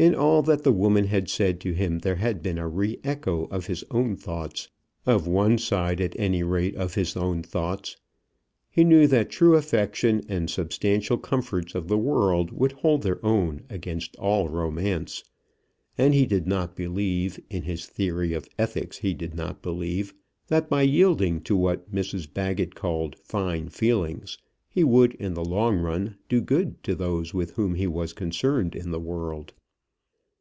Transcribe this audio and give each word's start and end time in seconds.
In 0.00 0.14
all 0.14 0.42
that 0.42 0.62
the 0.62 0.70
woman 0.70 1.06
had 1.06 1.28
said 1.28 1.60
to 1.62 1.72
him, 1.72 1.98
there 1.98 2.14
had 2.14 2.40
been 2.40 2.56
a 2.56 2.68
re 2.68 3.00
echo 3.02 3.46
of 3.46 3.66
his 3.66 3.82
own 3.90 4.14
thoughts, 4.14 4.68
of 5.04 5.26
one 5.26 5.58
side, 5.58 6.00
at 6.00 6.14
any 6.16 6.44
rate, 6.44 6.76
of 6.76 6.94
his 6.94 7.16
own 7.16 7.42
thoughts. 7.42 7.96
He 8.70 8.84
knew 8.84 9.08
that 9.08 9.28
true 9.28 9.56
affection, 9.56 10.22
and 10.28 10.48
the 10.48 10.52
substantial 10.52 11.18
comforts 11.18 11.74
of 11.74 11.88
the 11.88 11.98
world, 11.98 12.52
would 12.52 12.70
hold 12.70 13.02
their 13.02 13.18
own 13.26 13.62
against 13.68 14.14
all 14.18 14.48
romance. 14.48 15.24
And 15.98 16.14
he 16.14 16.26
did 16.26 16.46
not 16.46 16.76
believe, 16.76 17.40
in 17.50 17.64
his 17.64 17.86
theory 17.86 18.34
of 18.34 18.48
ethics 18.56 18.98
he 18.98 19.14
did 19.14 19.34
not 19.34 19.62
believe, 19.62 20.14
that 20.46 20.70
by 20.70 20.82
yielding 20.82 21.40
to 21.40 21.56
what 21.56 21.92
Mrs 21.92 22.32
Baggett 22.32 22.76
called 22.76 23.16
fine 23.18 23.68
feelings, 23.68 24.38
he 24.70 24.84
would 24.84 25.14
in 25.16 25.34
the 25.34 25.44
long 25.44 25.76
run 25.78 26.14
do 26.28 26.40
good 26.40 26.84
to 26.84 26.94
those 26.94 27.34
with 27.34 27.50
whom 27.56 27.74
he 27.74 27.88
was 27.88 28.12
concerned 28.12 28.76
in 28.76 28.92
the 28.92 29.00
world. 29.00 29.54